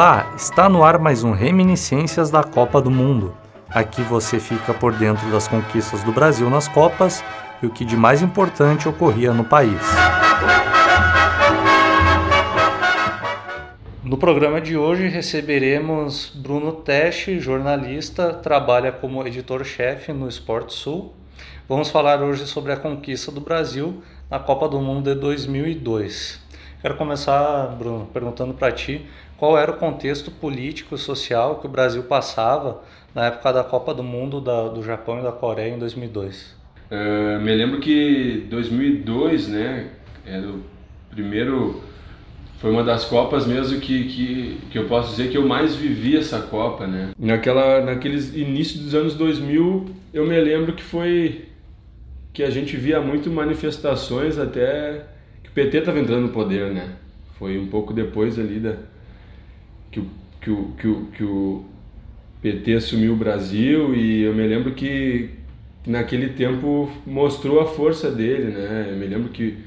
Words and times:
Olá, 0.00 0.32
está 0.36 0.68
no 0.68 0.84
ar 0.84 0.96
mais 0.96 1.24
um 1.24 1.32
Reminiscências 1.32 2.30
da 2.30 2.44
Copa 2.44 2.80
do 2.80 2.88
Mundo. 2.88 3.36
Aqui 3.68 4.00
você 4.00 4.38
fica 4.38 4.72
por 4.72 4.92
dentro 4.92 5.28
das 5.28 5.48
conquistas 5.48 6.04
do 6.04 6.12
Brasil 6.12 6.48
nas 6.48 6.68
Copas 6.68 7.24
e 7.60 7.66
o 7.66 7.70
que 7.70 7.84
de 7.84 7.96
mais 7.96 8.22
importante 8.22 8.88
ocorria 8.88 9.32
no 9.32 9.42
país. 9.42 9.82
No 14.04 14.16
programa 14.16 14.60
de 14.60 14.76
hoje 14.76 15.08
receberemos 15.08 16.30
Bruno 16.32 16.70
Teste, 16.74 17.40
jornalista, 17.40 18.32
trabalha 18.32 18.92
como 18.92 19.26
editor-chefe 19.26 20.12
no 20.12 20.28
Sport 20.28 20.70
Sul. 20.70 21.12
Vamos 21.68 21.90
falar 21.90 22.22
hoje 22.22 22.46
sobre 22.46 22.70
a 22.70 22.76
conquista 22.76 23.32
do 23.32 23.40
Brasil 23.40 24.00
na 24.30 24.38
Copa 24.38 24.68
do 24.68 24.80
Mundo 24.80 25.12
de 25.12 25.20
2002. 25.20 26.46
Quero 26.80 26.94
começar, 26.94 27.74
Bruno, 27.76 28.08
perguntando 28.12 28.54
para 28.54 28.70
ti 28.70 29.04
qual 29.36 29.58
era 29.58 29.72
o 29.72 29.76
contexto 29.76 30.30
político 30.30 30.94
e 30.94 30.98
social 30.98 31.56
que 31.56 31.66
o 31.66 31.68
Brasil 31.68 32.04
passava 32.04 32.82
na 33.12 33.26
época 33.26 33.52
da 33.52 33.64
Copa 33.64 33.92
do 33.92 34.04
Mundo 34.04 34.40
da, 34.40 34.68
do 34.68 34.80
Japão 34.80 35.18
e 35.18 35.22
da 35.22 35.32
Coreia 35.32 35.74
em 35.74 35.78
2002. 35.78 36.56
Uh, 36.88 37.40
me 37.40 37.52
lembro 37.52 37.80
que 37.80 38.46
2002, 38.48 39.48
né, 39.48 39.88
era 40.24 40.46
o 40.46 40.62
primeiro 41.10 41.82
foi 42.58 42.70
uma 42.70 42.84
das 42.84 43.04
copas 43.04 43.44
mesmo 43.44 43.80
que, 43.80 44.04
que, 44.04 44.60
que 44.70 44.78
eu 44.78 44.86
posso 44.86 45.10
dizer 45.10 45.30
que 45.30 45.36
eu 45.36 45.46
mais 45.46 45.74
vivi 45.74 46.16
essa 46.16 46.40
copa, 46.42 46.86
né? 46.86 47.10
Naquela 47.18 47.84
naqueles 47.84 48.34
início 48.34 48.80
dos 48.80 48.94
anos 48.94 49.14
2000, 49.14 49.86
eu 50.12 50.26
me 50.26 50.40
lembro 50.40 50.72
que 50.72 50.82
foi 50.82 51.46
que 52.32 52.42
a 52.42 52.50
gente 52.50 52.76
via 52.76 53.00
muito 53.00 53.30
manifestações 53.30 54.38
até 54.38 55.04
PT 55.58 55.78
estava 55.78 55.98
entrando 55.98 56.22
no 56.22 56.28
poder, 56.28 56.70
né? 56.70 56.94
Foi 57.36 57.58
um 57.58 57.66
pouco 57.66 57.92
depois 57.92 58.38
ali 58.38 58.60
da 58.60 58.76
que 59.90 59.98
o, 59.98 60.06
que 60.40 60.50
o, 60.50 60.64
que 60.78 60.86
o, 60.86 61.06
que 61.06 61.24
o 61.24 61.64
PT 62.40 62.74
assumiu 62.74 63.14
o 63.14 63.16
Brasil 63.16 63.92
e 63.92 64.22
eu 64.22 64.32
me 64.32 64.46
lembro 64.46 64.72
que 64.72 65.30
naquele 65.84 66.28
tempo 66.28 66.88
mostrou 67.04 67.58
a 67.60 67.66
força 67.66 68.08
dele, 68.08 68.52
né? 68.52 68.86
Eu 68.90 68.96
me 68.96 69.06
lembro 69.06 69.30
que 69.30 69.58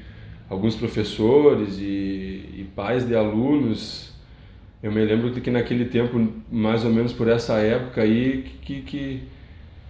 alguns 0.48 0.74
professores 0.74 1.78
e, 1.78 1.82
e 2.56 2.66
pais 2.74 3.06
de 3.06 3.14
alunos, 3.14 4.14
eu 4.82 4.90
me 4.90 5.04
lembro 5.04 5.30
que 5.32 5.50
naquele 5.50 5.84
tempo, 5.84 6.26
mais 6.50 6.86
ou 6.86 6.90
menos 6.90 7.12
por 7.12 7.28
essa 7.28 7.58
época 7.58 8.00
aí, 8.00 8.46
que, 8.62 8.80
que, 8.80 9.22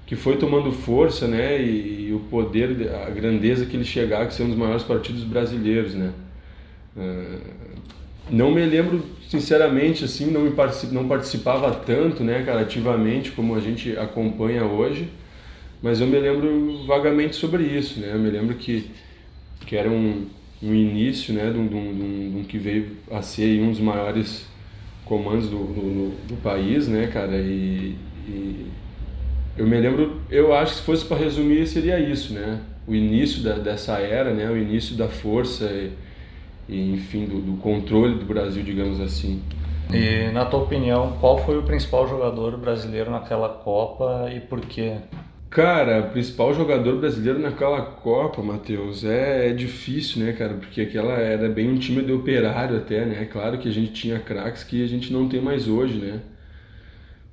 que 0.06 0.16
foi 0.16 0.36
tomando 0.36 0.72
força, 0.72 1.26
né, 1.26 1.60
e, 1.62 2.08
e 2.08 2.12
o 2.12 2.20
poder, 2.20 2.90
a 3.06 3.10
grandeza 3.10 3.66
que 3.66 3.76
ele 3.76 3.84
chegava, 3.84 4.26
que 4.26 4.34
ser 4.34 4.42
um 4.42 4.48
dos 4.48 4.58
maiores 4.58 4.82
partidos 4.82 5.24
brasileiros, 5.24 5.94
né. 5.94 6.12
Uh, 6.96 7.40
não 8.30 8.50
me 8.50 8.64
lembro, 8.64 9.02
sinceramente, 9.28 10.04
assim, 10.04 10.30
não, 10.30 10.42
me 10.42 10.50
particip, 10.50 10.92
não 10.92 11.08
participava 11.08 11.72
tanto, 11.74 12.22
né, 12.22 12.42
cara, 12.44 12.60
ativamente 12.60 13.30
como 13.32 13.54
a 13.54 13.60
gente 13.60 13.96
acompanha 13.96 14.64
hoje, 14.64 15.08
mas 15.82 16.00
eu 16.00 16.06
me 16.06 16.18
lembro 16.18 16.84
vagamente 16.86 17.36
sobre 17.36 17.64
isso, 17.64 18.00
né, 18.00 18.10
eu 18.12 18.18
me 18.18 18.30
lembro 18.30 18.54
que, 18.54 18.90
que 19.66 19.76
era 19.76 19.90
um 19.90 20.26
no 20.62 20.72
início 20.72 21.34
né, 21.34 21.50
de 21.50 21.58
um, 21.58 21.66
de, 21.66 21.74
um, 21.74 22.30
de 22.30 22.36
um, 22.38 22.44
que 22.44 22.56
veio 22.56 22.96
a 23.10 23.20
ser 23.20 23.60
um 23.60 23.70
dos 23.70 23.80
maiores 23.80 24.46
comandos 25.04 25.48
do, 25.48 25.58
do, 25.58 26.28
do 26.28 26.36
país, 26.40 26.86
né, 26.86 27.08
cara? 27.08 27.36
E, 27.36 27.96
e, 28.28 28.66
eu 29.56 29.66
me 29.66 29.78
lembro, 29.78 30.20
eu 30.30 30.54
acho 30.54 30.72
que 30.72 30.78
se 30.78 30.84
fosse 30.84 31.04
para 31.04 31.16
resumir 31.16 31.66
seria 31.66 31.98
isso, 31.98 32.32
né? 32.32 32.60
O 32.86 32.94
início 32.94 33.42
da, 33.42 33.54
dessa 33.54 33.98
era, 33.98 34.32
né? 34.32 34.48
O 34.48 34.56
início 34.56 34.96
da 34.96 35.08
força 35.08 35.66
e, 35.66 35.92
e 36.68 36.92
enfim, 36.94 37.26
do, 37.26 37.40
do 37.40 37.56
controle 37.58 38.18
do 38.18 38.24
Brasil, 38.24 38.62
digamos 38.62 39.00
assim. 39.00 39.42
E 39.92 40.30
na 40.32 40.44
tua 40.46 40.60
opinião, 40.60 41.16
qual 41.20 41.38
foi 41.44 41.58
o 41.58 41.62
principal 41.62 42.08
jogador 42.08 42.56
brasileiro 42.56 43.10
naquela 43.10 43.48
Copa 43.48 44.30
e 44.34 44.40
por 44.40 44.60
quê? 44.60 44.96
Cara, 45.50 46.00
o 46.00 46.10
principal 46.12 46.54
jogador 46.54 46.96
brasileiro 46.96 47.38
naquela 47.38 47.82
Copa, 47.82 48.42
Matheus, 48.42 49.04
é, 49.04 49.50
é, 49.50 49.52
difícil, 49.52 50.24
né, 50.24 50.32
cara? 50.32 50.54
Porque 50.54 50.80
aquela 50.80 51.12
era 51.12 51.46
bem 51.46 51.68
um 51.68 51.78
time 51.78 52.00
de 52.00 52.10
operário 52.10 52.78
até, 52.78 53.04
né? 53.04 53.28
Claro 53.30 53.58
que 53.58 53.68
a 53.68 53.72
gente 53.72 53.92
tinha 53.92 54.18
craques 54.18 54.64
que 54.64 54.82
a 54.82 54.86
gente 54.88 55.12
não 55.12 55.28
tem 55.28 55.42
mais 55.42 55.68
hoje, 55.68 55.98
né? 55.98 56.20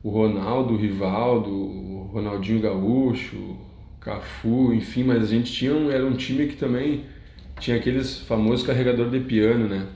O 0.03 0.09
Ronaldo, 0.09 0.73
o 0.73 0.77
Rivaldo, 0.77 1.49
o 1.49 2.09
Ronaldinho 2.13 2.61
Gaúcho, 2.61 3.57
Cafu, 3.99 4.73
enfim, 4.73 5.03
mas 5.03 5.23
a 5.23 5.25
gente 5.25 5.51
tinha 5.51 5.73
um, 5.73 5.91
era 5.91 6.05
um 6.05 6.13
time 6.13 6.47
que 6.47 6.55
também 6.55 7.03
tinha 7.59 7.75
aqueles 7.75 8.19
famosos 8.19 8.65
carregador 8.65 9.09
de 9.09 9.19
piano, 9.19 9.67
né? 9.67 9.87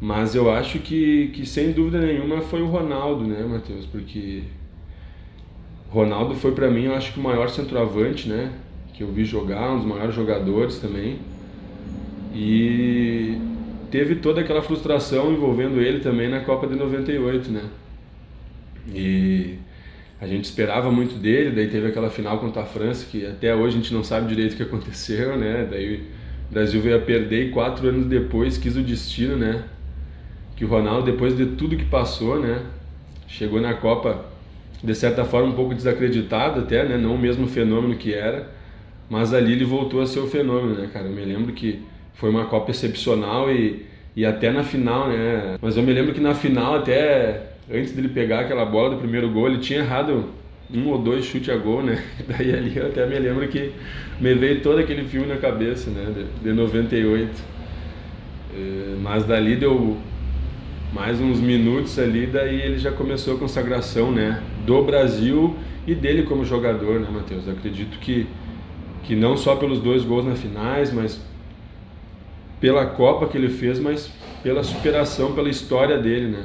Mas 0.00 0.34
eu 0.34 0.50
acho 0.50 0.78
que, 0.78 1.28
que 1.34 1.44
sem 1.44 1.72
dúvida 1.72 2.00
nenhuma 2.00 2.40
foi 2.40 2.62
o 2.62 2.66
Ronaldo, 2.66 3.24
né, 3.24 3.44
Matheus? 3.44 3.84
Porque 3.84 4.44
Ronaldo 5.90 6.34
foi 6.34 6.52
para 6.52 6.70
mim, 6.70 6.84
eu 6.84 6.94
acho 6.94 7.12
que 7.12 7.20
o 7.20 7.22
maior 7.22 7.48
centroavante, 7.50 8.28
né? 8.28 8.52
Que 8.94 9.02
eu 9.02 9.08
vi 9.12 9.24
jogar, 9.24 9.72
um 9.72 9.78
dos 9.78 9.86
maiores 9.86 10.14
jogadores 10.14 10.78
também. 10.78 11.18
E 12.34 13.36
teve 13.90 14.16
toda 14.16 14.40
aquela 14.40 14.62
frustração 14.62 15.32
envolvendo 15.32 15.80
ele 15.80 16.00
também 16.00 16.28
na 16.28 16.40
Copa 16.40 16.66
de 16.66 16.76
98, 16.76 17.50
né? 17.50 17.62
E 18.94 19.58
a 20.20 20.26
gente 20.26 20.44
esperava 20.44 20.90
muito 20.90 21.14
dele, 21.14 21.50
daí 21.54 21.68
teve 21.68 21.86
aquela 21.86 22.10
final 22.10 22.38
contra 22.38 22.62
a 22.62 22.66
França 22.66 23.06
que 23.10 23.24
até 23.24 23.54
hoje 23.54 23.76
a 23.76 23.80
gente 23.80 23.94
não 23.94 24.02
sabe 24.02 24.28
direito 24.28 24.54
o 24.54 24.56
que 24.56 24.62
aconteceu, 24.62 25.36
né? 25.36 25.66
Daí 25.70 26.06
o 26.50 26.52
Brasil 26.52 26.80
veio 26.80 26.96
a 26.96 27.00
perder 27.00 27.48
e 27.48 27.50
quatro 27.50 27.88
anos 27.88 28.06
depois 28.06 28.58
quis 28.58 28.76
o 28.76 28.82
destino, 28.82 29.36
né? 29.36 29.64
Que 30.56 30.64
o 30.64 30.68
Ronaldo, 30.68 31.10
depois 31.10 31.36
de 31.36 31.46
tudo 31.46 31.76
que 31.76 31.84
passou, 31.84 32.40
né? 32.40 32.62
Chegou 33.28 33.60
na 33.60 33.74
Copa 33.74 34.24
de 34.82 34.94
certa 34.94 35.24
forma 35.24 35.48
um 35.48 35.54
pouco 35.54 35.74
desacreditado 35.74 36.60
até, 36.60 36.84
né? 36.84 36.96
Não 36.96 37.14
o 37.14 37.18
mesmo 37.18 37.46
fenômeno 37.46 37.96
que 37.96 38.12
era, 38.12 38.50
mas 39.08 39.32
ali 39.32 39.52
ele 39.52 39.64
voltou 39.64 40.00
a 40.00 40.06
ser 40.06 40.20
o 40.20 40.26
fenômeno, 40.26 40.74
né, 40.80 40.88
cara? 40.92 41.06
Eu 41.06 41.12
me 41.12 41.24
lembro 41.24 41.52
que 41.52 41.80
foi 42.14 42.30
uma 42.30 42.46
Copa 42.46 42.72
excepcional 42.72 43.52
e, 43.52 43.86
e 44.16 44.24
até 44.24 44.50
na 44.50 44.64
final, 44.64 45.08
né? 45.08 45.56
Mas 45.62 45.76
eu 45.76 45.82
me 45.82 45.92
lembro 45.92 46.12
que 46.12 46.20
na 46.20 46.34
final 46.34 46.76
até 46.76 47.57
antes 47.70 47.92
dele 47.92 48.08
pegar 48.08 48.40
aquela 48.40 48.64
bola 48.64 48.90
do 48.90 48.96
primeiro 48.96 49.30
gol, 49.30 49.48
ele 49.48 49.58
tinha 49.58 49.80
errado 49.80 50.26
um 50.72 50.88
ou 50.88 50.98
dois 50.98 51.24
chutes 51.24 51.48
a 51.48 51.56
gol, 51.56 51.82
né? 51.82 52.02
Daí 52.26 52.52
ali 52.52 52.76
eu 52.76 52.86
até 52.86 53.06
me 53.06 53.18
lembro 53.18 53.46
que 53.48 53.72
me 54.20 54.34
veio 54.34 54.60
todo 54.60 54.78
aquele 54.78 55.04
filme 55.04 55.26
na 55.26 55.36
cabeça, 55.36 55.90
né? 55.90 56.12
De, 56.14 56.48
de 56.48 56.52
98. 56.52 57.30
É, 58.54 58.96
mas 59.00 59.24
dali 59.24 59.56
deu 59.56 59.96
mais 60.92 61.20
uns 61.20 61.38
minutos 61.38 61.98
ali, 61.98 62.26
daí 62.26 62.62
ele 62.62 62.78
já 62.78 62.90
começou 62.90 63.36
a 63.36 63.38
consagração, 63.38 64.10
né? 64.10 64.42
Do 64.64 64.82
Brasil 64.82 65.54
e 65.86 65.94
dele 65.94 66.22
como 66.22 66.44
jogador, 66.44 66.98
né, 67.00 67.08
Matheus? 67.10 67.48
Acredito 67.48 67.98
que, 67.98 68.26
que 69.04 69.14
não 69.14 69.36
só 69.36 69.56
pelos 69.56 69.80
dois 69.80 70.02
gols 70.02 70.24
na 70.24 70.34
finais, 70.34 70.92
mas 70.92 71.20
pela 72.60 72.86
Copa 72.86 73.26
que 73.26 73.36
ele 73.36 73.50
fez, 73.50 73.78
mas 73.78 74.10
pela 74.42 74.62
superação, 74.62 75.34
pela 75.34 75.48
história 75.48 75.98
dele, 75.98 76.28
né? 76.28 76.44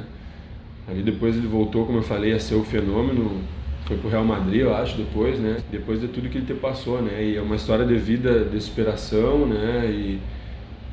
Aí 0.86 1.02
depois 1.02 1.36
ele 1.36 1.46
voltou, 1.46 1.86
como 1.86 1.98
eu 1.98 2.02
falei, 2.02 2.32
a 2.32 2.38
ser 2.38 2.54
o 2.54 2.64
fenômeno, 2.64 3.40
foi 3.86 3.96
pro 3.96 4.08
Real 4.08 4.24
Madrid, 4.24 4.60
eu 4.60 4.74
acho, 4.74 4.96
depois, 4.96 5.38
né? 5.38 5.58
Depois 5.70 6.00
de 6.00 6.08
tudo 6.08 6.28
que 6.28 6.38
ele 6.38 6.46
te 6.46 6.54
passou, 6.54 7.02
né? 7.02 7.24
E 7.24 7.36
é 7.36 7.40
uma 7.40 7.56
história 7.56 7.84
de 7.84 7.96
vida, 7.96 8.44
de 8.44 8.60
superação, 8.60 9.46
né? 9.46 9.86
E, 9.86 10.20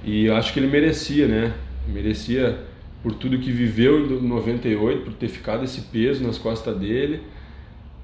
e 0.04 0.26
eu 0.26 0.36
acho 0.36 0.54
que 0.54 0.60
ele 0.60 0.68
merecia, 0.68 1.28
né? 1.28 1.54
Merecia 1.88 2.58
por 3.02 3.14
tudo 3.14 3.40
que 3.40 3.52
viveu 3.52 4.00
em 4.00 4.28
98, 4.28 5.04
por 5.04 5.14
ter 5.14 5.28
ficado 5.28 5.64
esse 5.64 5.82
peso 5.82 6.24
nas 6.24 6.38
costas 6.38 6.78
dele 6.78 7.22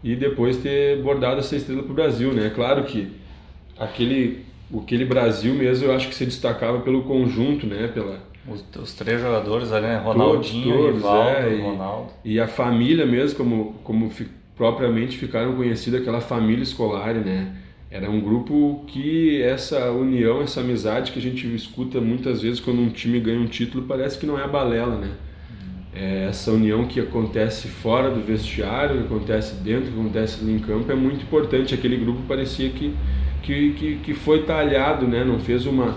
e 0.04 0.16
depois 0.16 0.58
ter 0.58 1.02
bordado 1.02 1.40
essa 1.40 1.56
estrela 1.56 1.84
para 1.84 1.92
o 1.92 1.96
Brasil, 1.96 2.34
né? 2.34 2.52
Claro 2.54 2.84
que 2.84 3.08
aquele 3.78 4.46
aquele 4.76 5.06
Brasil 5.06 5.54
mesmo 5.54 5.86
eu 5.86 5.96
acho 5.96 6.10
que 6.10 6.16
se 6.16 6.26
destacava 6.26 6.80
pelo 6.80 7.04
conjunto, 7.04 7.66
né? 7.66 7.88
Pela 7.94 8.20
os, 8.48 8.64
os 8.82 8.94
três 8.94 9.22
jogadores 9.22 9.72
ali, 9.72 9.88
né? 9.88 9.98
Ronaldinho, 9.98 10.76
todos, 10.76 10.86
todos, 10.86 10.96
Rivaldo, 10.96 11.30
é, 11.30 11.56
e, 11.56 11.62
Ronaldo 11.62 12.10
e 12.24 12.40
a 12.40 12.48
família 12.48 13.06
mesmo 13.06 13.38
como 13.38 13.76
como 13.84 14.10
fi, 14.10 14.28
propriamente 14.56 15.18
ficaram 15.18 15.56
conhecida 15.56 15.98
aquela 15.98 16.22
família 16.22 16.64
escolar, 16.64 17.14
né? 17.14 17.54
Era 17.90 18.10
um 18.10 18.20
grupo 18.20 18.84
que 18.88 19.42
essa 19.42 19.92
união, 19.92 20.42
essa 20.42 20.60
amizade 20.60 21.14
que 21.14 21.20
a 21.20 21.22
gente 21.22 21.48
escuta 21.56 22.02
muitas 22.02 22.42
vezes 22.42 22.60
quando 22.60 22.82
um 22.82 22.90
time 22.90 23.18
ganha 23.20 23.40
um 23.40 23.46
título, 23.46 23.86
parece 23.88 24.18
que 24.18 24.26
não 24.26 24.38
é 24.38 24.46
balela, 24.46 24.98
né? 24.98 25.12
É 25.94 26.28
essa 26.30 26.52
união 26.52 26.86
que 26.86 27.00
acontece 27.00 27.68
fora 27.70 28.12
do 28.12 28.20
vestiário, 28.20 28.98
que 28.98 29.06
acontece 29.06 29.56
dentro, 29.56 29.92
que 29.92 30.00
acontece 30.00 30.44
em 30.44 30.60
campo, 30.60 30.92
é 30.92 30.96
muito 30.96 31.24
importante. 31.24 31.74
Aquele 31.74 31.98
grupo 31.98 32.22
parecia 32.28 32.70
que, 32.70 32.94
que, 33.42 33.72
que, 33.74 33.96
que 34.04 34.14
foi 34.14 34.44
talhado, 34.44 35.08
né? 35.08 35.24
Não 35.24 35.40
fez 35.40 35.66
uma, 35.66 35.96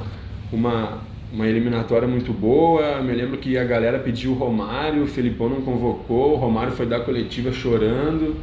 uma, 0.52 1.02
uma 1.32 1.46
eliminatória 1.46 2.08
muito 2.08 2.32
boa. 2.32 3.00
Me 3.02 3.12
lembro 3.12 3.38
que 3.38 3.56
a 3.56 3.64
galera 3.64 3.98
pediu 3.98 4.32
o 4.32 4.34
Romário, 4.34 5.02
o 5.02 5.06
Felipão 5.06 5.48
não 5.48 5.60
convocou, 5.62 6.34
o 6.34 6.36
Romário 6.36 6.72
foi 6.72 6.86
dar 6.86 7.00
coletiva 7.00 7.52
chorando. 7.52 8.36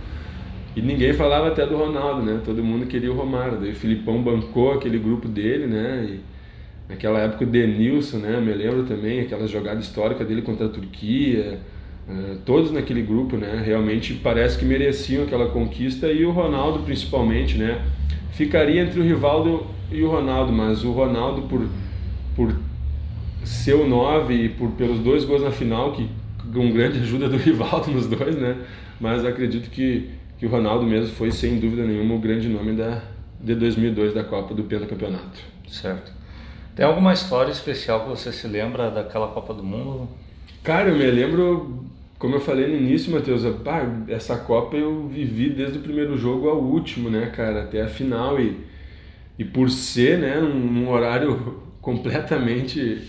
E 0.75 0.81
ninguém 0.81 1.13
falava 1.13 1.47
até 1.47 1.65
do 1.65 1.75
Ronaldo, 1.75 2.21
né? 2.21 2.39
Todo 2.45 2.63
mundo 2.63 2.85
queria 2.85 3.11
o 3.11 3.15
Romário. 3.15 3.57
Daí 3.59 3.71
o 3.71 3.75
Filipão 3.75 4.21
bancou 4.21 4.73
aquele 4.73 4.99
grupo 4.99 5.27
dele, 5.27 5.65
né? 5.65 6.07
E 6.07 6.19
naquela 6.87 7.19
época 7.19 7.43
o 7.43 7.47
Denilson, 7.47 8.17
né? 8.17 8.39
Me 8.39 8.53
lembro 8.53 8.83
também 8.83 9.21
aquela 9.21 9.47
jogada 9.47 9.79
histórica 9.79 10.23
dele 10.23 10.41
contra 10.41 10.67
a 10.67 10.69
Turquia. 10.69 11.59
Uh, 12.07 12.37
todos 12.45 12.71
naquele 12.71 13.01
grupo, 13.01 13.35
né? 13.35 13.61
Realmente 13.65 14.13
parece 14.13 14.57
que 14.57 14.63
mereciam 14.63 15.23
aquela 15.23 15.49
conquista 15.49 16.07
e 16.07 16.23
o 16.23 16.31
Ronaldo 16.31 16.79
principalmente, 16.83 17.57
né? 17.57 17.81
Ficaria 18.31 18.81
entre 18.83 18.99
o 18.99 19.03
Rivaldo 19.03 19.65
e 19.91 20.03
o 20.03 20.09
Ronaldo, 20.09 20.53
mas 20.53 20.85
o 20.85 20.91
Ronaldo 20.91 21.41
por 21.43 21.67
por 22.37 22.55
ser 23.47 23.73
o 23.73 23.87
9 23.87 24.33
e 24.33 24.49
por 24.49 24.71
pelos 24.71 24.99
dois 24.99 25.23
gols 25.23 25.41
na 25.41 25.51
final, 25.51 25.93
que 25.93 26.09
com 26.53 26.71
grande 26.71 26.99
ajuda 26.99 27.27
do 27.27 27.35
Rivaldo 27.37 27.91
nos 27.91 28.07
dois, 28.07 28.35
né? 28.35 28.57
Mas 28.99 29.25
acredito 29.25 29.69
que 29.69 30.09
que 30.37 30.45
o 30.45 30.49
Ronaldo 30.49 30.85
mesmo 30.85 31.15
foi 31.15 31.31
sem 31.31 31.59
dúvida 31.59 31.83
nenhuma 31.83 32.13
o 32.13 32.19
grande 32.19 32.47
nome 32.47 32.73
da 32.73 33.01
de 33.41 33.55
2002 33.55 34.13
da 34.13 34.23
Copa 34.23 34.53
do 34.53 34.63
Pentacampeonato. 34.63 35.41
Certo. 35.67 36.11
Tem 36.75 36.85
alguma 36.85 37.13
história 37.13 37.51
especial 37.51 38.03
que 38.03 38.09
você 38.09 38.31
se 38.31 38.47
lembra 38.47 38.91
daquela 38.91 39.27
Copa 39.29 39.53
do 39.53 39.63
Mundo? 39.63 40.07
Cara, 40.63 40.89
eu 40.89 40.95
me 40.95 41.09
lembro 41.09 41.87
como 42.19 42.35
eu 42.35 42.39
falei 42.39 42.67
no 42.67 42.75
início, 42.75 43.11
Matheus, 43.11 43.43
essa 44.07 44.37
Copa 44.37 44.75
eu 44.75 45.07
vivi 45.07 45.49
desde 45.49 45.77
o 45.77 45.81
primeiro 45.81 46.17
jogo 46.17 46.49
ao 46.49 46.59
último, 46.59 47.11
né, 47.11 47.31
cara, 47.35 47.63
até 47.63 47.83
a 47.83 47.87
final 47.87 48.39
e, 48.39 48.57
e 49.37 49.45
por 49.45 49.69
ser, 49.69 50.17
né, 50.17 50.39
um, 50.39 50.89
horário 50.89 51.61
completamente 51.79 53.01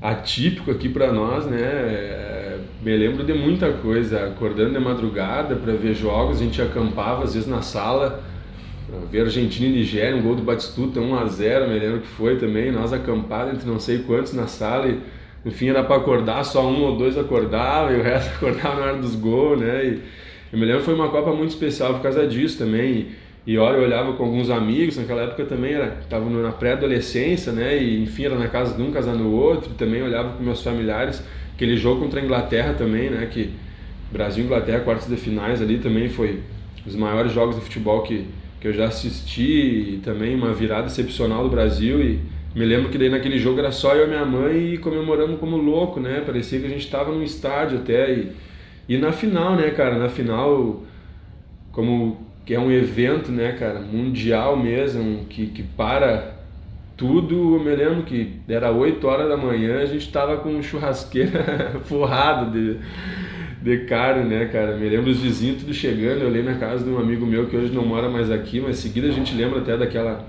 atípico 0.00 0.70
aqui 0.70 0.88
para 0.88 1.12
nós, 1.12 1.46
né, 1.46 1.60
é, 1.60 2.58
me 2.82 2.96
lembro 2.96 3.24
de 3.24 3.34
muita 3.34 3.70
coisa, 3.72 4.26
acordando 4.26 4.72
de 4.72 4.80
madrugada 4.80 5.54
para 5.56 5.72
ver 5.74 5.94
jogos, 5.94 6.40
a 6.40 6.44
gente 6.44 6.60
acampava 6.62 7.24
às 7.24 7.34
vezes 7.34 7.48
na 7.48 7.62
sala, 7.62 8.22
ver 9.10 9.22
Argentina 9.22 9.66
e 9.66 9.72
Nigéria, 9.72 10.16
um 10.16 10.22
gol 10.22 10.34
do 10.34 10.42
Batistuta, 10.42 11.00
1 11.00 11.18
a 11.18 11.26
0 11.26 11.68
me 11.68 11.78
lembro 11.78 12.00
que 12.00 12.08
foi 12.08 12.36
também, 12.36 12.72
nós 12.72 12.92
acampados 12.92 13.54
entre 13.54 13.68
não 13.68 13.78
sei 13.78 13.98
quantos 13.98 14.32
na 14.32 14.46
sala 14.46 14.88
e 14.88 14.98
era 15.68 15.82
para 15.82 15.96
acordar, 15.96 16.44
só 16.44 16.66
um 16.66 16.82
ou 16.82 16.96
dois 16.96 17.16
acordavam 17.16 17.94
e 17.96 18.00
o 18.00 18.02
resto 18.02 18.34
acordava 18.36 18.80
na 18.80 18.86
hora 18.86 18.96
dos 18.98 19.14
gols, 19.14 19.60
né? 19.60 19.84
E 19.84 20.02
eu 20.52 20.58
me 20.58 20.64
lembro 20.64 20.80
que 20.80 20.86
foi 20.86 20.94
uma 20.94 21.08
Copa 21.08 21.32
muito 21.32 21.50
especial 21.50 21.94
por 21.94 22.02
causa 22.02 22.26
disso 22.26 22.58
também. 22.58 22.92
E, 22.92 23.14
e 23.50 23.54
eu 23.56 23.64
olhava 23.64 24.12
com 24.12 24.22
alguns 24.22 24.48
amigos, 24.48 24.96
naquela 24.96 25.22
época 25.22 25.44
também 25.44 25.72
era, 25.72 25.98
tava 26.08 26.30
na 26.30 26.52
pré-adolescência, 26.52 27.50
né? 27.50 27.82
E 27.82 28.00
enfim, 28.00 28.26
era 28.26 28.36
na 28.36 28.46
casa 28.46 28.76
de 28.76 28.80
um, 28.80 28.92
casa 28.92 29.12
no 29.12 29.32
outro. 29.32 29.74
Também 29.74 30.00
olhava 30.00 30.36
com 30.36 30.44
meus 30.44 30.62
familiares. 30.62 31.20
Aquele 31.52 31.76
jogo 31.76 32.00
contra 32.00 32.20
a 32.20 32.22
Inglaterra 32.24 32.74
também, 32.74 33.10
né? 33.10 33.26
Que 33.28 33.50
Brasil 34.12 34.44
Inglaterra, 34.44 34.78
quartos 34.84 35.08
de 35.08 35.16
finais 35.16 35.60
ali 35.60 35.78
também 35.78 36.08
foi 36.08 36.38
os 36.86 36.94
maiores 36.94 37.32
jogos 37.32 37.56
de 37.56 37.62
futebol 37.62 38.02
que, 38.02 38.24
que 38.60 38.68
eu 38.68 38.72
já 38.72 38.84
assisti. 38.84 39.94
E 39.94 40.00
também 40.04 40.36
uma 40.36 40.52
virada 40.54 40.86
excepcional 40.86 41.42
do 41.42 41.50
Brasil. 41.50 42.00
E, 42.00 42.20
me 42.54 42.64
lembro 42.64 42.88
que 42.88 42.98
daí 42.98 43.08
naquele 43.08 43.40
jogo 43.40 43.58
era 43.58 43.72
só 43.72 43.96
eu 43.96 44.04
e 44.04 44.08
minha 44.10 44.24
mãe 44.24 44.74
e 44.74 44.78
comemoramos 44.78 45.40
como 45.40 45.56
louco, 45.56 45.98
né? 45.98 46.22
Parecia 46.24 46.60
que 46.60 46.66
a 46.66 46.70
gente 46.70 46.84
estava 46.84 47.10
num 47.10 47.24
estádio 47.24 47.78
até. 47.78 48.12
E, 48.12 48.32
e 48.88 48.96
na 48.96 49.10
final, 49.10 49.56
né, 49.56 49.70
cara? 49.70 49.98
Na 49.98 50.08
final, 50.08 50.84
como 51.72 52.29
que 52.44 52.54
é 52.54 52.58
um 52.60 52.70
evento, 52.70 53.30
né, 53.30 53.52
cara? 53.52 53.80
Mundial 53.80 54.56
mesmo, 54.56 55.24
que, 55.28 55.46
que 55.46 55.62
para 55.62 56.36
tudo. 56.96 57.56
Eu 57.56 57.64
me 57.64 57.74
lembro 57.74 58.02
que 58.02 58.34
era 58.48 58.70
8 58.70 59.06
horas 59.06 59.28
da 59.28 59.36
manhã, 59.36 59.78
a 59.78 59.86
gente 59.86 60.06
estava 60.06 60.36
com 60.36 60.62
churrasqueira 60.62 61.80
forrado 61.84 62.50
de, 62.50 62.76
de 63.62 63.84
carne, 63.84 64.24
né, 64.24 64.46
cara? 64.46 64.76
Me 64.76 64.88
lembro 64.88 65.10
os 65.10 65.18
vizinhos 65.18 65.62
tudo 65.62 65.72
chegando. 65.72 66.22
Eu 66.22 66.28
olhei 66.28 66.42
na 66.42 66.54
casa 66.54 66.84
de 66.84 66.90
um 66.90 66.98
amigo 66.98 67.24
meu 67.24 67.46
que 67.46 67.56
hoje 67.56 67.72
não 67.72 67.86
mora 67.86 68.08
mais 68.08 68.30
aqui, 68.30 68.60
mas 68.60 68.76
seguida 68.76 69.08
a 69.08 69.12
gente 69.12 69.34
lembra 69.34 69.60
até 69.60 69.76
daquela 69.76 70.26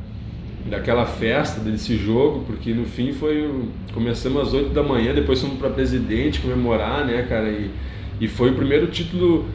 daquela 0.70 1.06
festa, 1.06 1.60
desse 1.60 1.98
jogo, 1.98 2.44
porque 2.46 2.74
no 2.74 2.86
fim 2.86 3.12
foi. 3.14 3.52
Começamos 3.94 4.48
às 4.48 4.54
8 4.54 4.70
da 4.70 4.84
manhã, 4.84 5.14
depois 5.14 5.42
fomos 5.42 5.58
para 5.58 5.70
presidente 5.70 6.40
comemorar, 6.40 7.06
né, 7.06 7.26
cara? 7.28 7.50
E, 7.50 7.70
e 8.20 8.28
foi 8.28 8.52
o 8.52 8.54
primeiro 8.54 8.88
título 8.88 9.46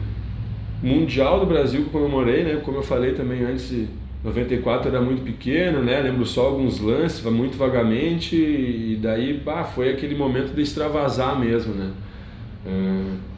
mundial 0.81 1.39
do 1.39 1.45
Brasil 1.45 1.81
que 1.81 1.87
eu 1.87 2.01
comemorei, 2.01 2.43
né? 2.43 2.61
Como 2.63 2.77
eu 2.77 2.83
falei 2.83 3.13
também 3.13 3.43
antes, 3.43 3.87
94 4.23 4.89
era 4.89 5.01
muito 5.01 5.23
pequeno, 5.23 5.81
né? 5.81 5.99
Lembro 5.99 6.25
só 6.25 6.47
alguns 6.47 6.79
lances, 6.79 7.23
muito 7.23 7.57
vagamente, 7.57 8.35
e 8.35 8.99
daí, 9.01 9.33
bah, 9.33 9.63
foi 9.63 9.89
aquele 9.89 10.15
momento 10.15 10.53
de 10.53 10.61
extravasar 10.61 11.37
mesmo, 11.39 11.73
né? 11.73 11.91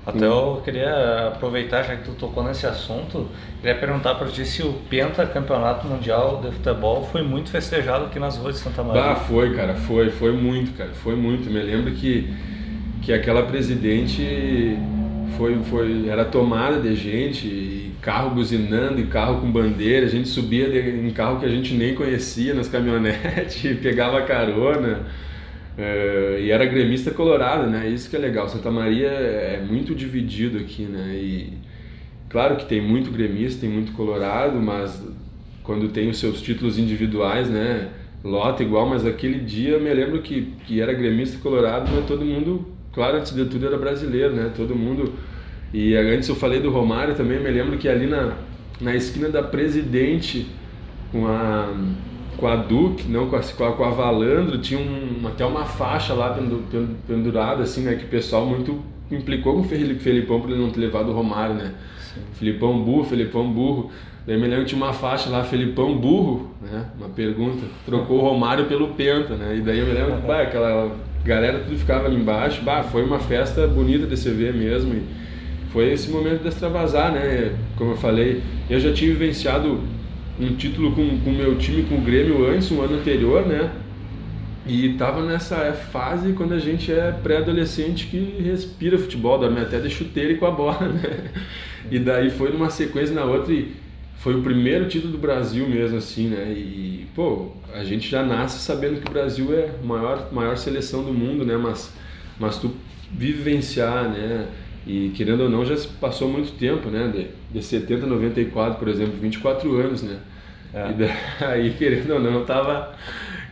Até 0.06 0.26
eu 0.26 0.62
queria 0.64 1.28
aproveitar, 1.28 1.84
já 1.84 1.96
que 1.96 2.04
tu 2.04 2.14
tocou 2.14 2.44
nesse 2.44 2.66
assunto, 2.66 3.28
queria 3.62 3.76
perguntar 3.76 4.16
para 4.16 4.28
ti 4.28 4.44
se 4.44 4.64
o 4.64 4.74
Penta 4.90 5.26
Campeonato 5.26 5.88
Mundial 5.88 6.42
de 6.42 6.52
Futebol 6.52 7.08
foi 7.12 7.22
muito 7.22 7.52
festejado 7.52 8.06
aqui 8.06 8.18
nas 8.18 8.38
ruas 8.38 8.56
de 8.56 8.62
Santa 8.62 8.82
Maria. 8.82 9.12
Ah, 9.12 9.16
foi, 9.16 9.54
cara, 9.56 9.76
foi, 9.76 10.10
foi 10.10 10.32
muito, 10.32 10.76
cara, 10.76 10.90
foi 10.92 11.16
muito. 11.16 11.52
Me 11.52 11.62
lembro 11.62 11.92
que, 11.92 12.34
que 13.04 13.14
aquela 13.14 13.44
presidente 13.44 14.78
foi, 15.38 15.58
foi, 15.64 16.08
era 16.08 16.26
tomada 16.26 16.80
de 16.80 16.96
gente, 16.96 17.48
e 17.48 17.92
carro 18.02 18.32
buzinando, 18.32 19.00
e 19.00 19.06
carro 19.06 19.42
com 19.42 19.52
bandeira, 19.52 20.06
a 20.06 20.10
gente 20.10 20.28
subia 20.28 20.70
de, 20.70 21.08
em 21.08 21.12
carro 21.12 21.40
que 21.40 21.46
a 21.46 21.50
gente 21.50 21.74
nem 21.74 21.94
conhecia 21.96 22.54
nas 22.54 22.68
caminhonetes, 22.68 23.62
pegava 23.82 24.22
carona. 24.24 25.06
É, 25.78 26.40
e 26.42 26.52
era 26.52 26.66
gremista 26.66 27.12
colorado, 27.12 27.68
né? 27.70 27.88
Isso 27.88 28.10
que 28.10 28.16
é 28.16 28.20
legal. 28.20 28.50
Santa 28.50 28.70
Maria 28.70 29.08
é 29.08 29.64
muito 29.66 29.96
dividido 29.96 30.58
aqui, 30.58 30.84
né? 30.84 31.16
E 31.16 31.54
claro 32.28 32.58
que 32.58 32.66
tem 32.66 32.82
muito 32.82 33.10
gremista, 33.12 33.62
tem 33.62 33.70
muito 33.70 33.94
colorado, 33.94 34.60
mas 34.60 35.02
quando 35.64 35.88
tem 35.88 36.10
os 36.10 36.20
seus 36.20 36.42
títulos 36.42 36.78
individuais, 36.78 37.50
né? 37.50 37.90
Lota 38.22 38.62
igual, 38.62 38.90
mas 38.90 39.06
aquele 39.06 39.40
dia 39.40 39.70
eu 39.70 39.80
me 39.80 39.94
lembro 39.94 40.22
que, 40.22 40.54
que 40.66 40.82
era 40.82 40.92
gremista 40.92 41.38
colorado, 41.38 41.90
mas 41.96 42.06
todo 42.06 42.26
mundo, 42.26 42.68
claro, 43.00 43.16
antes 43.16 43.34
de 43.34 43.46
tudo 43.46 43.66
era 43.66 43.78
brasileiro, 43.78 44.34
né? 44.34 44.52
Todo 44.54 44.76
mundo. 44.76 45.14
E 45.74 45.96
antes 45.96 46.28
eu 46.28 46.36
falei 46.36 46.60
do 46.60 46.70
Romário 46.70 47.16
também, 47.16 47.40
me 47.40 47.50
lembro 47.50 47.78
que 47.78 47.88
ali 47.88 48.06
na, 48.06 48.34
na 48.82 48.94
esquina 48.94 49.30
da 49.30 49.42
Presidente, 49.42 50.46
com 51.10 51.26
a 51.26 51.74
com 52.36 52.48
a 52.48 52.56
Duke, 52.56 53.10
não 53.10 53.30
com 53.30 53.36
a, 53.36 53.42
com 53.42 53.84
a 53.84 53.90
Valandro, 53.90 54.60
tinha 54.60 54.80
um, 54.80 55.28
até 55.28 55.46
uma 55.46 55.66
faixa 55.66 56.14
lá 56.14 56.38
pendurada, 57.06 57.64
assim, 57.64 57.82
né, 57.82 57.96
que 57.96 58.06
o 58.06 58.08
pessoal 58.08 58.46
muito 58.46 58.82
implicou 59.12 59.56
com 59.56 59.60
o 59.60 59.64
Felipe 59.64 60.02
Felipão 60.02 60.40
por 60.40 60.50
ele 60.50 60.62
não 60.62 60.70
ter 60.70 60.80
levado 60.80 61.10
o 61.10 61.14
Romário, 61.14 61.56
né? 61.56 61.74
Sim. 62.00 62.22
Felipão 62.34 62.82
burro, 62.82 63.04
Felipão 63.04 63.52
burro. 63.52 63.92
Daí 64.26 64.38
me 64.38 64.48
lembro 64.48 64.64
que 64.64 64.70
tinha 64.70 64.82
uma 64.82 64.94
faixa 64.94 65.30
lá, 65.30 65.44
Felipão 65.44 65.98
burro, 65.98 66.52
né? 66.62 66.86
Uma 66.98 67.10
pergunta. 67.10 67.66
Trocou 67.86 68.20
o 68.20 68.22
Romário 68.22 68.66
pelo 68.66 68.90
Penta, 68.90 69.36
né? 69.36 69.58
E 69.58 69.62
daí 69.62 69.80
eu 69.80 69.86
me 69.86 69.94
lembro 69.94 70.16
que, 70.22 70.28
bah, 70.28 70.42
aquela 70.42 70.96
galera 71.24 71.60
tudo 71.60 71.78
ficava 71.78 72.08
ali 72.08 72.16
embaixo. 72.16 72.62
Bah, 72.64 72.84
foi 72.84 73.04
uma 73.04 73.20
festa 73.20 73.68
bonita 73.68 74.06
de 74.08 74.18
se 74.18 74.30
ver 74.30 74.54
mesmo. 74.54 74.94
E 74.94 75.04
foi 75.72 75.92
esse 75.92 76.10
momento 76.10 76.42
de 76.42 76.48
extravasar, 76.48 77.12
né? 77.12 77.56
Como 77.78 77.92
eu 77.92 77.98
falei, 77.98 78.42
eu 78.70 78.80
já 78.80 78.92
tinha 78.92 79.12
vivenciado 79.12 79.80
um 80.40 80.56
título 80.56 80.94
com 80.94 81.02
o 81.02 81.34
meu 81.34 81.58
time, 81.58 81.84
com 81.84 81.96
o 81.96 82.02
Grêmio 82.02 82.50
antes, 82.50 82.72
um 82.72 82.82
ano 82.82 82.96
anterior, 82.98 83.46
né? 83.46 83.70
E 84.66 84.94
tava 84.94 85.26
nessa 85.26 85.74
fase 85.74 86.34
quando 86.34 86.54
a 86.54 86.60
gente 86.60 86.92
é 86.92 87.12
pré-adolescente 87.12 88.06
que 88.08 88.42
respira 88.44 88.98
futebol, 88.98 89.40
dorme 89.40 89.60
até 89.60 89.80
de 89.80 89.90
chuteira 89.90 90.34
e 90.34 90.38
com 90.38 90.46
a 90.46 90.52
bola, 90.52 90.88
né? 90.88 91.32
E 91.90 91.98
daí 91.98 92.30
foi 92.30 92.52
numa 92.52 92.70
sequência 92.70 93.16
na 93.16 93.24
outra 93.24 93.52
e 93.52 93.72
foi 94.20 94.36
o 94.36 94.42
primeiro 94.42 94.88
título 94.88 95.14
do 95.14 95.18
Brasil 95.18 95.68
mesmo, 95.68 95.98
assim, 95.98 96.28
né? 96.28 96.52
E, 96.52 97.08
pô, 97.16 97.52
a 97.74 97.86
gente 97.86 98.10
já 98.10 98.22
nasce 98.22 98.60
sabendo 98.60 99.00
que 99.00 99.08
o 99.08 99.12
Brasil 99.12 99.58
é 99.58 99.70
a 99.82 99.86
maior, 99.86 100.28
maior 100.34 100.58
seleção 100.58 101.04
do 101.04 101.14
mundo, 101.14 101.46
né? 101.46 101.56
Mas, 101.56 101.94
mas 102.38 102.58
tu 102.58 102.76
vivenciar, 103.12 104.10
né? 104.10 104.48
E 104.86 105.12
querendo 105.16 105.44
ou 105.44 105.50
não, 105.50 105.66
já 105.66 105.76
passou 106.02 106.28
muito 106.28 106.52
tempo, 106.58 106.90
né? 106.90 107.08
De, 107.08 107.28
de 107.60 107.66
70 107.66 108.06
a 108.06 108.10
94, 108.10 108.78
por 108.78 108.90
exemplo, 108.90 109.14
24 109.18 109.74
anos, 109.80 110.04
né? 110.04 110.20
É. 110.74 110.90
E 110.90 110.94
daí, 110.94 111.74
querendo 111.80 112.12
ou 112.16 112.20
não, 112.20 112.44
tava 112.44 112.94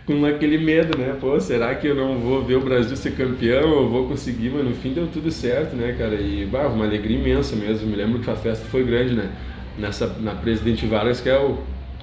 com 0.06 0.26
aquele 0.26 0.58
medo, 0.58 0.98
né? 0.98 1.16
Pô, 1.18 1.40
será 1.40 1.74
que 1.76 1.88
eu 1.88 1.96
não 1.96 2.18
vou 2.20 2.44
ver 2.44 2.56
o 2.56 2.62
Brasil 2.62 2.98
ser 2.98 3.12
campeão? 3.12 3.72
Eu 3.72 3.88
vou 3.88 4.06
conseguir, 4.06 4.50
mas 4.50 4.66
no 4.66 4.76
fim 4.76 4.92
deu 4.92 5.08
tudo 5.08 5.32
certo, 5.32 5.78
né, 5.78 5.96
cara? 5.98 6.16
E, 6.16 6.46
bah, 6.46 6.68
uma 6.68 6.84
alegria 6.84 7.18
imensa 7.18 7.56
mesmo. 7.56 7.88
Me 7.88 7.96
lembro 7.96 8.20
que 8.20 8.30
a 8.30 8.36
festa 8.36 8.66
foi 8.66 8.84
grande, 8.84 9.14
né? 9.14 9.32
Nessa, 9.78 10.08
na 10.20 10.34
Presidente 10.34 10.86
Vargas, 10.86 11.22
que 11.22 11.30
é 11.30 11.38
o, 11.38 11.60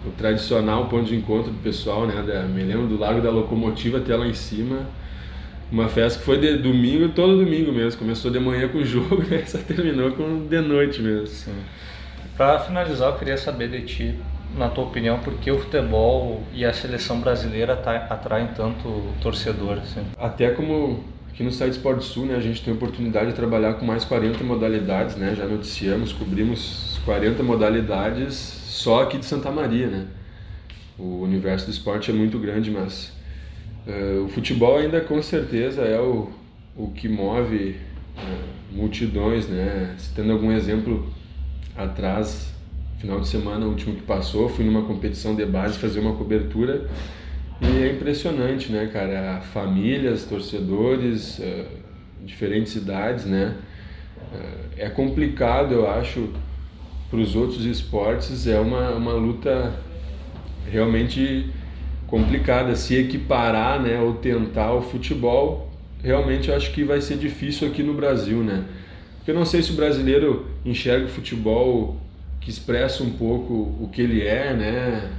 o 0.06 0.10
tradicional 0.16 0.86
ponto 0.86 1.04
de 1.06 1.16
encontro 1.16 1.50
do 1.50 1.58
pessoal, 1.58 2.06
né? 2.06 2.22
Da, 2.22 2.42
me 2.42 2.62
lembro 2.62 2.86
do 2.86 2.98
Largo 2.98 3.20
da 3.20 3.30
Locomotiva 3.30 3.98
até 3.98 4.14
lá 4.16 4.26
em 4.26 4.34
cima 4.34 4.86
uma 5.70 5.88
festa 5.88 6.18
que 6.18 6.24
foi 6.24 6.38
de 6.38 6.56
domingo, 6.58 7.08
todo 7.10 7.36
domingo 7.36 7.72
mesmo. 7.72 7.98
Começou 7.98 8.30
de 8.30 8.38
manhã 8.38 8.68
com 8.68 8.78
o 8.78 8.84
jogo 8.84 9.22
e 9.22 9.26
né? 9.30 9.44
só 9.46 9.58
terminou 9.58 10.12
com 10.12 10.46
de 10.46 10.60
noite 10.60 11.02
mesmo. 11.02 11.52
Para 12.36 12.60
finalizar, 12.60 13.10
eu 13.10 13.18
queria 13.18 13.36
saber 13.36 13.68
de 13.68 13.82
ti, 13.82 14.18
na 14.56 14.68
tua 14.68 14.84
opinião, 14.84 15.18
por 15.18 15.34
que 15.34 15.50
o 15.50 15.58
futebol 15.58 16.42
e 16.52 16.64
a 16.64 16.72
seleção 16.72 17.20
brasileira 17.20 17.74
atraem 18.08 18.48
tanto 18.48 19.02
torcedor? 19.20 19.78
Assim? 19.78 20.04
Até 20.18 20.50
como 20.50 21.02
aqui 21.34 21.42
no 21.42 21.52
site 21.52 21.72
Sport 21.72 22.00
Sul, 22.00 22.26
né, 22.26 22.36
a 22.36 22.40
gente 22.40 22.62
tem 22.62 22.72
a 22.72 22.76
oportunidade 22.76 23.26
de 23.30 23.34
trabalhar 23.34 23.74
com 23.74 23.84
mais 23.84 24.04
40 24.04 24.42
modalidades, 24.42 25.16
né? 25.16 25.34
Já 25.36 25.44
noticiamos, 25.46 26.12
cobrimos 26.12 26.98
40 27.04 27.42
modalidades 27.42 28.34
só 28.34 29.02
aqui 29.02 29.18
de 29.18 29.26
Santa 29.26 29.50
Maria, 29.50 29.88
né? 29.88 30.06
O 30.96 31.20
universo 31.22 31.66
do 31.66 31.72
esporte 31.72 32.10
é 32.10 32.14
muito 32.14 32.38
grande, 32.38 32.70
mas 32.70 33.12
Uh, 33.86 34.24
o 34.24 34.28
futebol 34.28 34.78
ainda 34.78 34.98
com 35.02 35.20
certeza 35.20 35.82
é 35.82 36.00
o, 36.00 36.30
o 36.74 36.90
que 36.92 37.06
move 37.06 37.76
uh, 38.16 38.74
multidões, 38.74 39.46
né? 39.46 39.94
Citando 39.98 40.32
algum 40.32 40.50
exemplo 40.50 41.06
atrás, 41.76 42.54
final 42.98 43.20
de 43.20 43.28
semana, 43.28 43.66
o 43.66 43.68
último 43.68 43.94
que 43.94 44.02
passou, 44.02 44.48
fui 44.48 44.64
numa 44.64 44.82
competição 44.82 45.34
de 45.34 45.44
base 45.44 45.78
fazer 45.78 46.00
uma 46.00 46.14
cobertura 46.14 46.88
e 47.60 47.82
é 47.82 47.92
impressionante, 47.92 48.70
né, 48.70 48.88
cara? 48.92 49.40
Famílias, 49.52 50.24
torcedores, 50.24 51.38
uh, 51.38 51.64
diferentes 52.24 52.74
idades, 52.74 53.24
né? 53.24 53.56
Uh, 54.32 54.64
é 54.76 54.88
complicado, 54.88 55.72
eu 55.72 55.90
acho, 55.90 56.30
para 57.10 57.18
os 57.18 57.36
outros 57.36 57.64
esportes, 57.64 58.46
é 58.46 58.58
uma, 58.58 58.90
uma 58.90 59.12
luta 59.12 59.72
realmente 60.70 61.50
complicada. 62.06 62.74
Se 62.74 62.96
equiparar, 62.96 63.80
né, 63.80 64.00
ou 64.00 64.14
tentar 64.14 64.72
o 64.72 64.82
futebol, 64.82 65.70
realmente 66.02 66.48
eu 66.48 66.56
acho 66.56 66.72
que 66.72 66.84
vai 66.84 67.00
ser 67.00 67.16
difícil 67.16 67.68
aqui 67.68 67.82
no 67.82 67.94
Brasil, 67.94 68.38
né? 68.38 68.64
Porque 69.16 69.30
eu 69.30 69.34
não 69.34 69.46
sei 69.46 69.62
se 69.62 69.70
o 69.70 69.74
brasileiro 69.74 70.46
enxerga 70.66 71.06
o 71.06 71.08
futebol 71.08 71.96
que 72.40 72.50
expressa 72.50 73.02
um 73.02 73.10
pouco 73.10 73.54
o 73.80 73.88
que 73.90 74.02
ele 74.02 74.20
é, 74.20 74.52
né? 74.52 75.10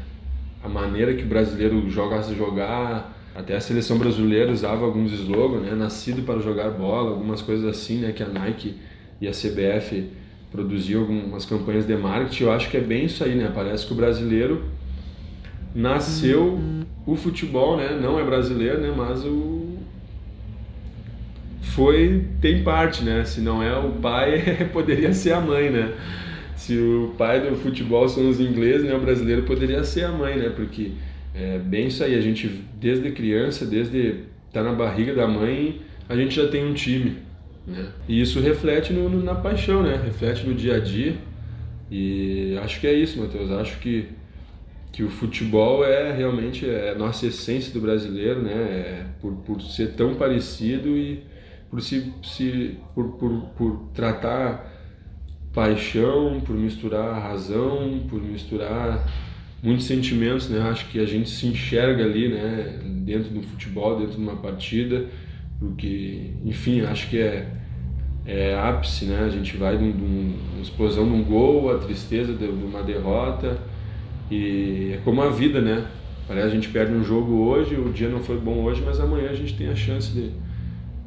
A 0.66 0.70
maneira 0.70 1.14
que 1.14 1.24
o 1.24 1.28
brasileiro 1.28 1.88
joga 1.90 2.18
a 2.18 2.22
jogar. 2.22 3.14
Até 3.36 3.56
a 3.56 3.60
seleção 3.60 3.98
brasileira 3.98 4.52
usava 4.52 4.86
alguns 4.86 5.12
slogans, 5.12 5.62
né? 5.62 5.76
Nascido 5.76 6.24
para 6.24 6.40
jogar 6.40 6.72
bola, 6.72 7.12
algumas 7.12 7.42
coisas 7.42 7.66
assim, 7.66 8.00
né? 8.00 8.12
Que 8.12 8.24
a 8.24 8.28
Nike 8.28 8.76
e 9.22 9.28
a 9.28 9.32
CBF 9.32 10.10
produziam 10.52 11.02
algumas 11.02 11.46
campanhas 11.46 11.86
de 11.86 11.96
marketing. 11.96 12.44
Eu 12.44 12.52
acho 12.52 12.70
que 12.70 12.78
é 12.78 12.82
bem 12.82 13.06
isso 13.06 13.24
aí, 13.24 13.36
né? 13.36 13.52
Parece 13.54 13.86
que 13.86 13.94
o 13.94 13.96
brasileiro 13.96 14.64
nasceu 15.74 16.60
o 17.06 17.16
futebol, 17.16 17.78
né? 17.78 18.00
Não 18.02 18.20
é 18.20 18.24
brasileiro, 18.24 18.80
né? 18.80 18.94
Mas 18.96 19.24
o 19.24 19.78
foi 21.76 22.26
tem 22.40 22.64
parte, 22.64 23.04
né? 23.04 23.24
Se 23.26 23.42
não 23.42 23.62
é 23.62 23.78
o 23.78 23.92
pai, 23.92 24.70
poderia 24.72 25.14
ser 25.14 25.34
a 25.34 25.42
mãe, 25.42 25.70
né? 25.70 25.94
Se 26.56 26.78
o 26.78 27.14
pai 27.18 27.48
do 27.48 27.56
futebol 27.56 28.08
são 28.08 28.30
os 28.30 28.40
ingleses, 28.40 28.84
né? 28.84 28.96
O 28.96 29.02
brasileiro 29.02 29.44
poderia 29.44 29.84
ser 29.84 30.06
a 30.06 30.12
mãe, 30.12 30.38
né? 30.38 30.50
Porque 30.50 30.92
é 31.34 31.60
bem 31.60 31.88
isso 31.88 32.04
aí. 32.04 32.16
A 32.16 32.22
gente 32.22 32.48
desde 32.80 33.12
criança, 33.12 33.66
desde 33.66 34.22
tá 34.54 34.64
na 34.64 34.74
barriga 34.74 35.14
da 35.14 35.28
mãe, 35.28 35.82
a 36.08 36.16
gente 36.16 36.36
já 36.36 36.48
tem 36.48 36.66
um 36.66 36.74
time, 36.74 37.18
né? 37.68 37.88
E 38.08 38.22
isso 38.22 38.40
reflete 38.40 38.94
no, 38.94 39.10
no, 39.10 39.22
na 39.22 39.36
paixão, 39.36 39.84
né? 39.84 40.00
Reflete 40.04 40.48
no 40.48 40.54
dia 40.54 40.76
a 40.76 40.80
dia. 40.80 41.16
E 41.92 42.58
acho 42.64 42.80
que 42.80 42.88
é 42.88 42.94
isso, 42.94 43.20
Matheus. 43.20 43.52
Acho 43.52 43.78
que 43.80 44.08
que 44.96 45.04
o 45.04 45.10
futebol 45.10 45.84
é 45.84 46.14
realmente 46.14 46.66
é 46.66 46.92
a 46.92 46.96
nossa 46.96 47.26
essência 47.26 47.74
do 47.74 47.82
brasileiro, 47.82 48.42
né? 48.42 48.54
É 48.54 49.06
por, 49.20 49.34
por 49.34 49.62
ser 49.62 49.92
tão 49.92 50.16
parecido 50.16 50.98
e 50.98 51.22
por 51.70 51.82
se, 51.82 52.14
se 52.24 52.78
por, 52.94 53.10
por, 53.18 53.42
por 53.58 53.90
tratar 53.94 54.75
paixão, 55.56 56.42
por 56.46 56.56
misturar 56.56 57.22
razão, 57.22 58.02
por 58.10 58.22
misturar 58.22 59.08
muitos 59.64 59.86
sentimentos, 59.86 60.50
né? 60.50 60.60
Acho 60.70 60.88
que 60.90 61.00
a 61.00 61.06
gente 61.06 61.30
se 61.30 61.48
enxerga 61.48 62.04
ali, 62.04 62.28
né? 62.28 62.82
Dentro 62.84 63.34
do 63.34 63.42
futebol, 63.42 63.98
dentro 63.98 64.16
de 64.16 64.22
uma 64.22 64.36
partida, 64.36 65.06
porque, 65.58 66.32
enfim, 66.44 66.82
acho 66.82 67.10
que 67.10 67.18
é, 67.18 67.48
é 68.26 68.54
ápice, 68.54 69.06
né? 69.06 69.24
A 69.26 69.30
gente 69.30 69.56
vai 69.56 69.78
de, 69.78 69.84
um, 69.86 70.36
uma 70.54 70.62
explosão 70.62 71.06
de 71.06 71.14
um 71.14 71.24
gol, 71.24 71.74
a 71.74 71.78
tristeza 71.80 72.34
de, 72.34 72.46
uma 72.46 72.84
derrota, 72.84 73.58
e 74.30 74.92
é 74.94 75.00
como 75.06 75.22
a 75.22 75.30
vida, 75.30 75.62
né? 75.62 75.86
Parece 76.28 76.48
a 76.48 76.50
gente 76.50 76.70
perde 76.70 76.92
um 76.92 77.04
jogo 77.04 77.34
hoje, 77.46 77.76
o 77.76 77.94
dia 77.94 78.10
não 78.10 78.20
foi 78.20 78.38
bom 78.38 78.64
hoje, 78.64 78.82
mas 78.86 79.00
amanhã 79.00 79.30
a 79.30 79.36
gente 79.36 79.56
tem 79.56 79.70
a 79.70 79.76
chance 79.76 80.12
de, 80.12 80.32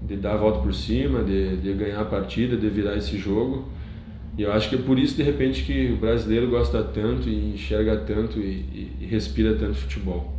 de 0.03 0.17
dar 0.17 0.35
a 0.35 0.37
volta 0.37 0.61
por 0.61 0.73
cima, 0.73 1.23
de, 1.23 1.57
de 1.57 1.73
ganhar 1.75 2.01
a 2.01 2.05
partida, 2.05 2.57
de 2.57 2.69
virar 2.71 2.97
esse 2.97 3.19
jogo. 3.19 3.78
E 4.39 4.43
eu 4.43 4.53
acho 4.53 4.69
que 4.69 4.77
é 4.77 4.79
por 4.79 4.97
isso, 5.01 5.17
de 5.17 5.25
repente, 5.25 5.65
que 5.65 5.91
o 5.93 5.97
brasileiro 5.97 6.49
gosta 6.49 6.81
tanto 6.81 7.29
e 7.29 7.55
enxerga 7.55 7.97
tanto 7.97 8.39
e, 8.39 8.45
e, 8.73 8.93
e 9.01 9.07
respira 9.07 9.57
tanto 9.57 9.75
futebol. 9.75 10.33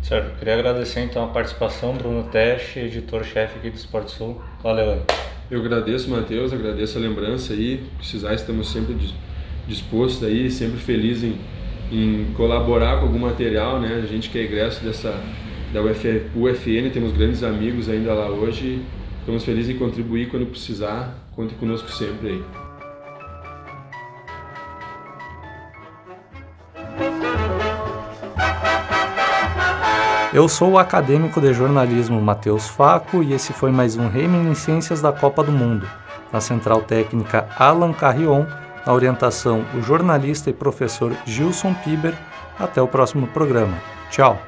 Certo, 0.00 0.38
queria 0.38 0.54
agradecer 0.54 1.00
então 1.00 1.24
a 1.24 1.26
participação, 1.26 1.92
Bruno 1.94 2.22
Teste, 2.30 2.78
editor-chefe 2.78 3.58
aqui 3.58 3.68
do 3.68 3.76
Esporte 3.76 4.12
Sul. 4.12 4.40
Valeu 4.62 4.92
aí. 4.92 5.00
Eu 5.50 5.58
agradeço, 5.58 6.08
Matheus, 6.08 6.52
agradeço 6.52 6.96
a 6.96 7.00
lembrança 7.00 7.52
aí. 7.52 7.82
Precisar, 7.98 8.32
estamos 8.32 8.70
sempre 8.70 8.96
dispostos 9.66 10.22
aí, 10.22 10.48
sempre 10.48 10.78
felizes 10.78 11.24
em, 11.24 11.36
em 11.90 12.32
colaborar 12.34 12.98
com 12.98 13.06
algum 13.06 13.18
material, 13.18 13.80
né? 13.80 14.00
A 14.04 14.06
gente 14.06 14.30
que 14.30 14.38
é 14.38 14.42
egresso 14.42 14.84
dessa 14.84 15.20
da 15.72 15.82
UF, 15.82 16.06
UFN, 16.36 16.90
temos 16.92 17.12
grandes 17.12 17.42
amigos 17.42 17.88
ainda 17.88 18.14
lá 18.14 18.28
hoje. 18.28 18.82
Estamos 19.18 19.44
felizes 19.44 19.74
em 19.74 19.78
contribuir 19.78 20.28
quando 20.28 20.46
precisar. 20.46 21.28
Conte 21.34 21.54
conosco 21.54 21.90
sempre 21.90 22.28
aí. 22.28 22.61
Eu 30.32 30.48
sou 30.48 30.70
o 30.70 30.78
acadêmico 30.78 31.42
de 31.42 31.52
jornalismo 31.52 32.18
Matheus 32.18 32.66
Faco 32.66 33.22
e 33.22 33.34
esse 33.34 33.52
foi 33.52 33.70
mais 33.70 33.98
um 33.98 34.08
Reminiscências 34.08 35.02
da 35.02 35.12
Copa 35.12 35.44
do 35.44 35.52
Mundo. 35.52 35.86
Na 36.32 36.40
central 36.40 36.80
técnica 36.80 37.46
Alan 37.58 37.92
Carrion, 37.92 38.46
na 38.86 38.94
orientação 38.94 39.62
o 39.74 39.82
jornalista 39.82 40.48
e 40.48 40.54
professor 40.54 41.12
Gilson 41.26 41.74
Piber. 41.84 42.14
Até 42.58 42.80
o 42.80 42.88
próximo 42.88 43.26
programa. 43.26 43.76
Tchau! 44.10 44.38